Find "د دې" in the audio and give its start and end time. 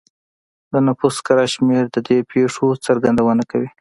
1.89-2.17